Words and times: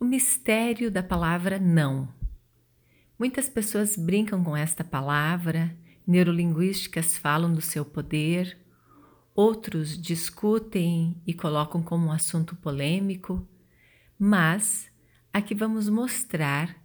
O 0.00 0.04
mistério 0.04 0.92
da 0.92 1.02
palavra 1.02 1.58
não. 1.58 2.08
Muitas 3.18 3.48
pessoas 3.48 3.96
brincam 3.96 4.44
com 4.44 4.56
esta 4.56 4.84
palavra, 4.84 5.76
neurolinguísticas 6.06 7.18
falam 7.18 7.52
do 7.52 7.60
seu 7.60 7.84
poder, 7.84 8.56
outros 9.34 10.00
discutem 10.00 11.20
e 11.26 11.34
colocam 11.34 11.82
como 11.82 12.06
um 12.06 12.12
assunto 12.12 12.54
polêmico, 12.54 13.44
mas 14.16 14.88
aqui 15.32 15.52
vamos 15.52 15.88
mostrar 15.88 16.76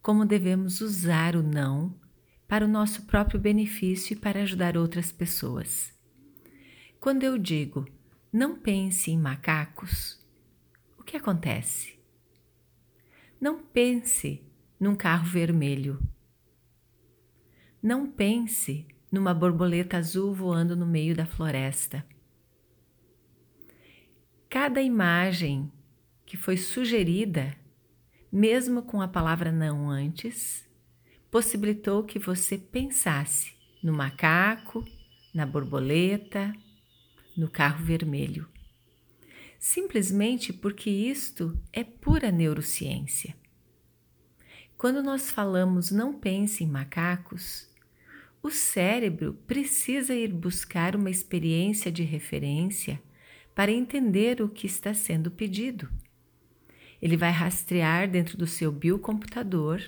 como 0.00 0.24
devemos 0.24 0.80
usar 0.80 1.36
o 1.36 1.42
não 1.42 1.94
para 2.48 2.64
o 2.64 2.68
nosso 2.68 3.02
próprio 3.02 3.38
benefício 3.38 4.14
e 4.14 4.18
para 4.18 4.40
ajudar 4.40 4.78
outras 4.78 5.12
pessoas. 5.12 5.92
Quando 6.98 7.22
eu 7.22 7.36
digo 7.36 7.86
não 8.32 8.56
pense 8.56 9.10
em 9.10 9.18
macacos, 9.18 10.18
o 10.98 11.02
que 11.02 11.18
acontece? 11.18 12.01
Não 13.42 13.58
pense 13.58 14.40
num 14.78 14.94
carro 14.94 15.24
vermelho. 15.24 15.98
Não 17.82 18.08
pense 18.08 18.86
numa 19.10 19.34
borboleta 19.34 19.96
azul 19.96 20.32
voando 20.32 20.76
no 20.76 20.86
meio 20.86 21.12
da 21.16 21.26
floresta. 21.26 22.06
Cada 24.48 24.80
imagem 24.80 25.72
que 26.24 26.36
foi 26.36 26.56
sugerida, 26.56 27.52
mesmo 28.30 28.80
com 28.80 29.02
a 29.02 29.08
palavra 29.08 29.50
não 29.50 29.90
antes, 29.90 30.64
possibilitou 31.28 32.04
que 32.04 32.20
você 32.20 32.56
pensasse 32.56 33.54
no 33.82 33.92
macaco, 33.92 34.84
na 35.34 35.44
borboleta, 35.44 36.54
no 37.36 37.50
carro 37.50 37.84
vermelho 37.84 38.51
simplesmente 39.62 40.52
porque 40.52 40.90
isto 40.90 41.56
é 41.72 41.84
pura 41.84 42.32
neurociência. 42.32 43.32
Quando 44.76 45.04
nós 45.04 45.30
falamos 45.30 45.92
não 45.92 46.12
pense 46.12 46.64
em 46.64 46.66
macacos, 46.66 47.70
o 48.42 48.50
cérebro 48.50 49.34
precisa 49.46 50.16
ir 50.16 50.32
buscar 50.32 50.96
uma 50.96 51.08
experiência 51.08 51.92
de 51.92 52.02
referência 52.02 53.00
para 53.54 53.70
entender 53.70 54.42
o 54.42 54.48
que 54.48 54.66
está 54.66 54.92
sendo 54.92 55.30
pedido. 55.30 55.88
Ele 57.00 57.16
vai 57.16 57.30
rastrear 57.30 58.10
dentro 58.10 58.36
do 58.36 58.48
seu 58.48 58.72
biocomputador, 58.72 59.80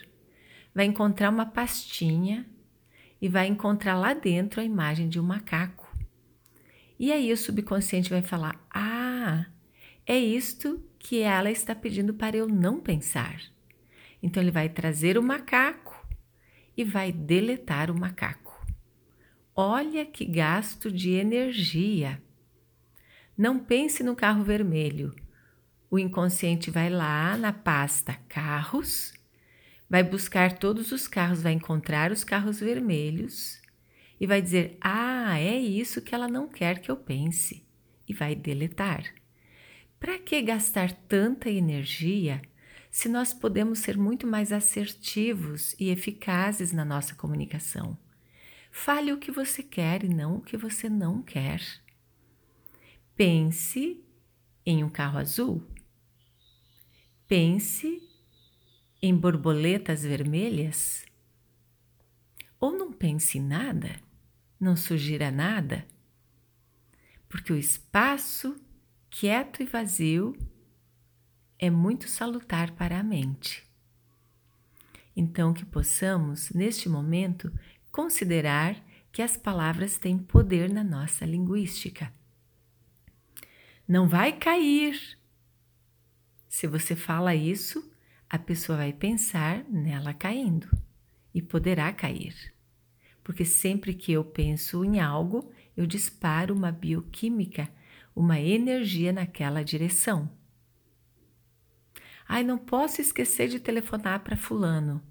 vai 0.72 0.84
encontrar 0.84 1.30
uma 1.30 1.46
pastinha 1.46 2.46
e 3.20 3.28
vai 3.28 3.48
encontrar 3.48 3.98
lá 3.98 4.14
dentro 4.14 4.60
a 4.60 4.64
imagem 4.64 5.08
de 5.08 5.18
um 5.18 5.24
macaco. 5.24 5.92
E 6.96 7.10
aí 7.10 7.32
o 7.32 7.36
subconsciente 7.36 8.08
vai 8.08 8.22
falar: 8.22 8.64
Ah, 8.72 9.46
é 10.06 10.18
isto 10.18 10.82
que 10.98 11.20
ela 11.20 11.50
está 11.50 11.74
pedindo 11.74 12.14
para 12.14 12.36
eu 12.36 12.46
não 12.46 12.80
pensar. 12.80 13.40
Então 14.22 14.42
ele 14.42 14.50
vai 14.50 14.68
trazer 14.68 15.16
o 15.18 15.22
macaco 15.22 15.94
e 16.76 16.84
vai 16.84 17.12
deletar 17.12 17.90
o 17.90 17.98
macaco. 17.98 18.66
Olha 19.54 20.04
que 20.04 20.24
gasto 20.24 20.90
de 20.90 21.12
energia. 21.12 22.20
Não 23.36 23.58
pense 23.58 24.02
no 24.02 24.16
carro 24.16 24.42
vermelho. 24.42 25.14
O 25.90 25.98
inconsciente 25.98 26.70
vai 26.70 26.90
lá 26.90 27.36
na 27.36 27.52
pasta 27.52 28.14
carros, 28.28 29.12
vai 29.88 30.02
buscar 30.02 30.58
todos 30.58 30.90
os 30.90 31.06
carros, 31.06 31.42
vai 31.42 31.52
encontrar 31.52 32.10
os 32.10 32.24
carros 32.24 32.60
vermelhos 32.60 33.60
e 34.20 34.26
vai 34.26 34.42
dizer: 34.42 34.76
Ah, 34.80 35.38
é 35.38 35.56
isso 35.56 36.02
que 36.02 36.14
ela 36.14 36.28
não 36.28 36.48
quer 36.48 36.80
que 36.80 36.90
eu 36.90 36.96
pense, 36.96 37.64
e 38.08 38.12
vai 38.12 38.34
deletar. 38.34 39.04
Para 40.04 40.18
que 40.18 40.42
gastar 40.42 40.92
tanta 40.92 41.48
energia 41.48 42.42
se 42.90 43.08
nós 43.08 43.32
podemos 43.32 43.78
ser 43.78 43.96
muito 43.96 44.26
mais 44.26 44.52
assertivos 44.52 45.74
e 45.80 45.88
eficazes 45.88 46.72
na 46.72 46.84
nossa 46.84 47.14
comunicação? 47.14 47.96
Fale 48.70 49.14
o 49.14 49.18
que 49.18 49.30
você 49.30 49.62
quer 49.62 50.04
e 50.04 50.08
não 50.10 50.36
o 50.36 50.40
que 50.42 50.58
você 50.58 50.90
não 50.90 51.22
quer. 51.22 51.62
Pense 53.16 54.04
em 54.66 54.84
um 54.84 54.90
carro 54.90 55.16
azul. 55.18 55.66
Pense 57.26 58.06
em 59.00 59.16
borboletas 59.16 60.02
vermelhas. 60.02 61.06
Ou 62.60 62.76
não 62.76 62.92
pense 62.92 63.38
em 63.38 63.42
nada, 63.42 63.98
não 64.60 64.76
sugira 64.76 65.30
nada, 65.30 65.86
porque 67.26 67.54
o 67.54 67.56
espaço 67.56 68.54
quieto 69.16 69.62
e 69.62 69.64
vazio 69.64 70.36
é 71.56 71.70
muito 71.70 72.08
salutar 72.08 72.72
para 72.72 72.98
a 72.98 73.02
mente. 73.04 73.64
Então, 75.14 75.54
que 75.54 75.64
possamos, 75.64 76.50
neste 76.50 76.88
momento, 76.88 77.56
considerar 77.92 78.74
que 79.12 79.22
as 79.22 79.36
palavras 79.36 79.98
têm 79.98 80.18
poder 80.18 80.68
na 80.68 80.82
nossa 80.82 81.24
linguística. 81.24 82.12
Não 83.86 84.08
vai 84.08 84.36
cair. 84.36 85.16
Se 86.48 86.66
você 86.66 86.96
fala 86.96 87.36
isso, 87.36 87.88
a 88.28 88.36
pessoa 88.36 88.78
vai 88.78 88.92
pensar 88.92 89.62
nela 89.70 90.12
caindo 90.12 90.68
e 91.32 91.40
poderá 91.40 91.92
cair. 91.92 92.52
Porque 93.22 93.44
sempre 93.44 93.94
que 93.94 94.10
eu 94.10 94.24
penso 94.24 94.84
em 94.84 94.98
algo, 94.98 95.52
eu 95.76 95.86
disparo 95.86 96.52
uma 96.52 96.72
bioquímica 96.72 97.70
uma 98.14 98.38
energia 98.38 99.12
naquela 99.12 99.64
direção. 99.64 100.30
Ai, 102.26 102.42
não 102.42 102.56
posso 102.56 103.00
esquecer 103.00 103.48
de 103.48 103.60
telefonar 103.60 104.20
para 104.20 104.36
Fulano. 104.36 105.02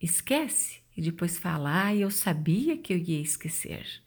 Esquece 0.00 0.82
e 0.96 1.02
depois 1.02 1.38
fala: 1.38 1.70
Ai, 1.70 2.02
eu 2.02 2.10
sabia 2.10 2.76
que 2.76 2.92
eu 2.92 2.98
ia 2.98 3.20
esquecer. 3.20 4.02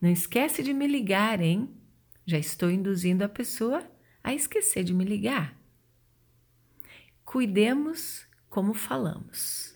Não 0.00 0.10
esquece 0.10 0.62
de 0.62 0.72
me 0.74 0.86
ligar, 0.86 1.40
hein? 1.40 1.70
Já 2.26 2.38
estou 2.38 2.70
induzindo 2.70 3.24
a 3.24 3.28
pessoa 3.28 3.88
a 4.22 4.34
esquecer 4.34 4.84
de 4.84 4.92
me 4.92 5.04
ligar. 5.04 5.56
Cuidemos 7.24 8.26
como 8.50 8.74
falamos, 8.74 9.74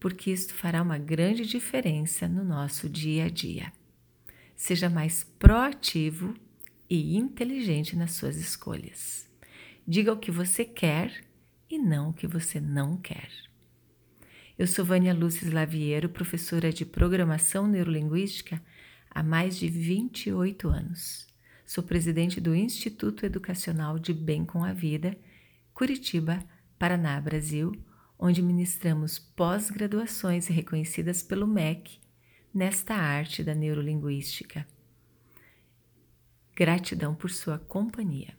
porque 0.00 0.30
isto 0.30 0.54
fará 0.54 0.80
uma 0.80 0.96
grande 0.96 1.44
diferença 1.44 2.26
no 2.26 2.42
nosso 2.42 2.88
dia 2.88 3.26
a 3.26 3.28
dia. 3.28 3.72
Seja 4.56 4.88
mais 4.88 5.24
proativo 5.24 6.34
e 6.88 7.16
inteligente 7.16 7.96
nas 7.96 8.12
suas 8.12 8.36
escolhas. 8.36 9.28
Diga 9.86 10.12
o 10.12 10.18
que 10.18 10.30
você 10.30 10.64
quer 10.64 11.24
e 11.68 11.78
não 11.78 12.10
o 12.10 12.12
que 12.12 12.26
você 12.26 12.60
não 12.60 12.96
quer. 12.96 13.28
Eu 14.56 14.66
sou 14.66 14.84
Vânia 14.84 15.12
Lúcia 15.12 15.52
Laviero, 15.52 16.08
professora 16.08 16.72
de 16.72 16.86
Programação 16.86 17.66
Neurolinguística 17.66 18.62
há 19.10 19.22
mais 19.22 19.56
de 19.58 19.68
28 19.68 20.68
anos. 20.68 21.26
Sou 21.66 21.82
presidente 21.82 22.40
do 22.40 22.54
Instituto 22.54 23.26
Educacional 23.26 23.98
de 23.98 24.12
Bem 24.14 24.44
com 24.44 24.62
a 24.62 24.72
Vida, 24.72 25.18
Curitiba, 25.72 26.38
Paraná, 26.78 27.20
Brasil, 27.20 27.72
onde 28.16 28.40
ministramos 28.40 29.18
pós-graduações 29.18 30.46
reconhecidas 30.46 31.22
pelo 31.22 31.46
MEC 31.46 32.03
nesta 32.54 32.94
arte 32.94 33.42
da 33.42 33.54
neurolinguística. 33.54 34.64
Gratidão 36.54 37.14
por 37.14 37.30
sua 37.30 37.58
companhia. 37.58 38.36